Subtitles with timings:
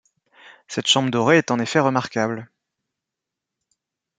[0.67, 2.49] Cette chambre dorée est en effet remarquable.